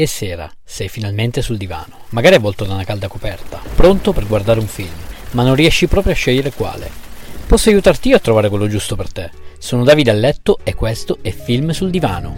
E 0.00 0.06
sera, 0.06 0.50
sei 0.64 0.88
finalmente 0.88 1.42
sul 1.42 1.58
divano, 1.58 2.04
magari 2.12 2.36
avvolto 2.36 2.64
da 2.64 2.72
una 2.72 2.84
calda 2.84 3.06
coperta, 3.06 3.60
pronto 3.74 4.14
per 4.14 4.26
guardare 4.26 4.58
un 4.58 4.66
film, 4.66 4.94
ma 5.32 5.42
non 5.42 5.54
riesci 5.54 5.88
proprio 5.88 6.14
a 6.14 6.16
scegliere 6.16 6.52
quale. 6.52 6.90
Posso 7.46 7.68
aiutarti 7.68 8.08
io 8.08 8.16
a 8.16 8.20
trovare 8.20 8.48
quello 8.48 8.66
giusto 8.66 8.96
per 8.96 9.12
te. 9.12 9.30
Sono 9.58 9.84
Davide 9.84 10.10
a 10.10 10.14
letto 10.14 10.60
e 10.64 10.74
questo 10.74 11.18
è 11.20 11.30
Film 11.30 11.72
sul 11.72 11.90
divano. 11.90 12.34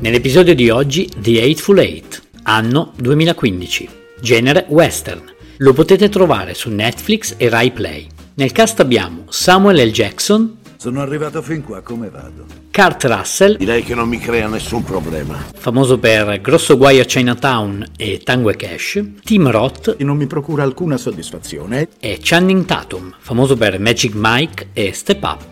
Nell'episodio 0.00 0.56
di 0.56 0.70
oggi 0.70 1.08
The 1.16 1.40
Eightful 1.42 1.78
Eight, 1.78 2.20
anno 2.42 2.90
2015, 2.96 3.88
genere 4.20 4.66
western. 4.70 5.22
Lo 5.58 5.72
potete 5.72 6.08
trovare 6.08 6.54
su 6.54 6.68
Netflix 6.68 7.34
e 7.36 7.48
Rai 7.48 7.70
Play. 7.70 8.08
Nel 8.34 8.50
cast 8.50 8.80
abbiamo 8.80 9.26
Samuel 9.28 9.86
L. 9.86 9.92
Jackson, 9.92 10.62
Sono 10.84 11.00
arrivato 11.00 11.40
fin 11.40 11.64
qua, 11.64 11.80
come 11.80 12.10
vado? 12.10 12.44
Kurt 12.70 13.04
Russell, 13.04 13.56
Direi 13.56 13.82
che 13.82 13.94
non 13.94 14.06
mi 14.06 14.18
crea 14.18 14.48
nessun 14.48 14.84
problema. 14.84 15.42
famoso 15.56 15.98
per 15.98 16.42
Grosso 16.42 16.76
guaio 16.76 17.00
a 17.00 17.04
Chinatown 17.06 17.92
e 17.96 18.20
Tango 18.22 18.50
e 18.50 18.56
Cash, 18.56 19.02
Tim 19.24 19.50
Roth 19.50 19.96
non 20.00 20.18
mi 20.18 20.26
procura 20.26 20.62
alcuna 20.62 20.98
soddisfazione. 20.98 21.88
e 22.00 22.18
Channing 22.20 22.66
Tatum, 22.66 23.14
famoso 23.18 23.56
per 23.56 23.80
Magic 23.80 24.12
Mike 24.14 24.68
e 24.74 24.92
Step 24.92 25.22
Up. 25.22 25.42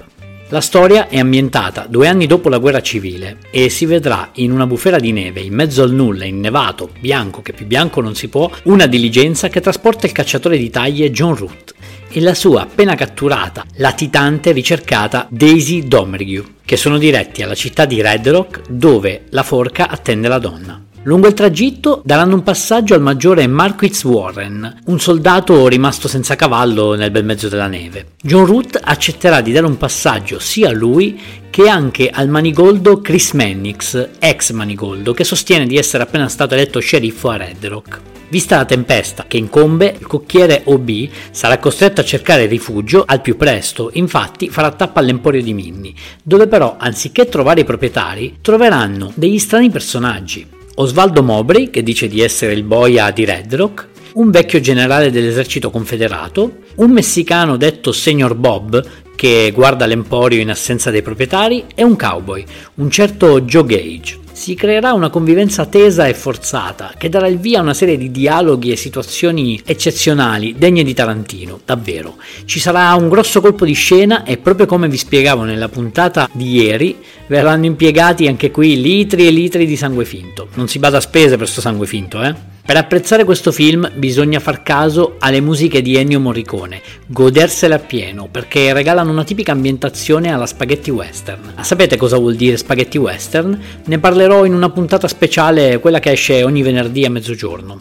La 0.50 0.60
storia 0.60 1.08
è 1.08 1.18
ambientata 1.18 1.86
due 1.88 2.08
anni 2.08 2.26
dopo 2.26 2.50
la 2.50 2.58
guerra 2.58 2.82
civile 2.82 3.38
e 3.50 3.70
si 3.70 3.86
vedrà 3.86 4.32
in 4.34 4.52
una 4.52 4.66
bufera 4.66 4.98
di 4.98 5.12
neve 5.12 5.40
in 5.40 5.54
mezzo 5.54 5.82
al 5.82 5.92
nulla, 5.92 6.26
innevato, 6.26 6.90
bianco 7.00 7.40
che 7.40 7.54
più 7.54 7.64
bianco 7.64 8.02
non 8.02 8.14
si 8.14 8.28
può, 8.28 8.50
una 8.64 8.84
diligenza 8.84 9.48
che 9.48 9.62
trasporta 9.62 10.04
il 10.04 10.12
cacciatore 10.12 10.58
di 10.58 10.68
taglie 10.68 11.10
John 11.10 11.34
Root 11.34 11.72
e 12.12 12.20
la 12.20 12.34
sua 12.34 12.62
appena 12.62 12.94
catturata, 12.94 13.64
latitante 13.76 14.52
ricercata 14.52 15.26
Daisy 15.30 15.88
Domrigue, 15.88 16.44
che 16.64 16.76
sono 16.76 16.98
diretti 16.98 17.42
alla 17.42 17.54
città 17.54 17.86
di 17.86 18.02
Red 18.02 18.28
Rock 18.28 18.68
dove 18.68 19.24
la 19.30 19.42
forca 19.42 19.88
attende 19.88 20.28
la 20.28 20.38
donna. 20.38 20.81
Lungo 21.04 21.26
il 21.26 21.34
tragitto 21.34 22.00
daranno 22.04 22.36
un 22.36 22.44
passaggio 22.44 22.94
al 22.94 23.02
maggiore 23.02 23.48
Marquis 23.48 24.04
Warren, 24.04 24.82
un 24.84 25.00
soldato 25.00 25.66
rimasto 25.66 26.06
senza 26.06 26.36
cavallo 26.36 26.94
nel 26.94 27.10
bel 27.10 27.24
mezzo 27.24 27.48
della 27.48 27.66
neve. 27.66 28.12
John 28.22 28.46
Root 28.46 28.78
accetterà 28.80 29.40
di 29.40 29.50
dare 29.50 29.66
un 29.66 29.76
passaggio 29.76 30.38
sia 30.38 30.68
a 30.68 30.72
lui 30.72 31.20
che 31.50 31.68
anche 31.68 32.08
al 32.08 32.28
manigoldo 32.28 33.00
Chris 33.00 33.32
Mannix, 33.32 34.10
ex 34.20 34.52
manigoldo, 34.52 35.12
che 35.12 35.24
sostiene 35.24 35.66
di 35.66 35.76
essere 35.76 36.04
appena 36.04 36.28
stato 36.28 36.54
eletto 36.54 36.78
sceriffo 36.78 37.30
a 37.30 37.36
Red 37.36 37.66
Rock. 37.66 38.00
Vista 38.28 38.58
la 38.58 38.64
tempesta 38.64 39.24
che 39.26 39.38
incombe, 39.38 39.96
il 39.98 40.06
cocchiere 40.06 40.62
OB 40.66 41.08
sarà 41.32 41.58
costretto 41.58 42.00
a 42.00 42.04
cercare 42.04 42.46
rifugio 42.46 43.02
al 43.04 43.20
più 43.20 43.36
presto, 43.36 43.90
infatti 43.94 44.48
farà 44.48 44.70
tappa 44.70 45.00
all'emporio 45.00 45.42
di 45.42 45.52
Minnie, 45.52 45.94
dove 46.22 46.46
però 46.46 46.76
anziché 46.78 47.28
trovare 47.28 47.62
i 47.62 47.64
proprietari, 47.64 48.38
troveranno 48.40 49.10
degli 49.16 49.40
strani 49.40 49.68
personaggi. 49.68 50.60
Osvaldo 50.74 51.22
Mobray, 51.22 51.68
che 51.68 51.82
dice 51.82 52.08
di 52.08 52.22
essere 52.22 52.54
il 52.54 52.62
boia 52.62 53.10
di 53.10 53.26
Red 53.26 53.54
Rock, 53.54 53.88
un 54.14 54.30
vecchio 54.30 54.58
generale 54.60 55.10
dell'esercito 55.10 55.70
confederato, 55.70 56.60
un 56.76 56.90
messicano 56.90 57.58
detto 57.58 57.92
Senior 57.92 58.34
Bob, 58.34 58.82
che 59.14 59.52
guarda 59.54 59.84
l'emporio 59.84 60.40
in 60.40 60.48
assenza 60.48 60.90
dei 60.90 61.02
proprietari, 61.02 61.64
e 61.74 61.82
un 61.82 61.96
cowboy, 61.96 62.44
un 62.76 62.90
certo 62.90 63.42
Joe 63.42 63.66
Gage. 63.66 64.21
Si 64.32 64.54
creerà 64.54 64.92
una 64.92 65.10
convivenza 65.10 65.66
tesa 65.66 66.06
e 66.06 66.14
forzata 66.14 66.94
che 66.96 67.08
darà 67.08 67.28
il 67.28 67.38
via 67.38 67.58
a 67.58 67.62
una 67.62 67.74
serie 67.74 67.96
di 67.96 68.10
dialoghi 68.10 68.72
e 68.72 68.76
situazioni 68.76 69.60
eccezionali 69.64 70.54
degne 70.56 70.82
di 70.82 70.94
Tarantino, 70.94 71.60
davvero. 71.64 72.16
Ci 72.44 72.58
sarà 72.58 72.94
un 72.94 73.08
grosso 73.08 73.40
colpo 73.40 73.64
di 73.64 73.74
scena 73.74 74.24
e 74.24 74.38
proprio 74.38 74.66
come 74.66 74.88
vi 74.88 74.96
spiegavo 74.96 75.44
nella 75.44 75.68
puntata 75.68 76.28
di 76.32 76.50
ieri, 76.54 76.96
verranno 77.26 77.66
impiegati 77.66 78.26
anche 78.26 78.50
qui 78.50 78.80
litri 78.80 79.26
e 79.26 79.30
litri 79.30 79.66
di 79.66 79.76
sangue 79.76 80.04
finto. 80.04 80.48
Non 80.54 80.66
si 80.66 80.78
bada 80.78 80.96
a 80.96 81.00
spese 81.00 81.36
per 81.36 81.48
sto 81.48 81.60
sangue 81.60 81.86
finto, 81.86 82.22
eh? 82.22 82.51
Per 82.64 82.76
apprezzare 82.76 83.24
questo 83.24 83.50
film 83.50 83.90
bisogna 83.96 84.38
far 84.38 84.62
caso 84.62 85.16
alle 85.18 85.40
musiche 85.40 85.82
di 85.82 85.96
Ennio 85.96 86.20
Morricone, 86.20 86.80
godersele 87.06 87.74
appieno 87.74 88.28
perché 88.30 88.72
regalano 88.72 89.10
una 89.10 89.24
tipica 89.24 89.50
ambientazione 89.50 90.32
alla 90.32 90.46
spaghetti 90.46 90.90
western. 90.90 91.54
Sapete 91.60 91.96
cosa 91.96 92.18
vuol 92.18 92.36
dire 92.36 92.56
spaghetti 92.56 92.98
western? 92.98 93.60
Ne 93.84 93.98
parlerò 93.98 94.44
in 94.44 94.54
una 94.54 94.70
puntata 94.70 95.08
speciale, 95.08 95.80
quella 95.80 95.98
che 95.98 96.12
esce 96.12 96.44
ogni 96.44 96.62
venerdì 96.62 97.04
a 97.04 97.10
mezzogiorno. 97.10 97.80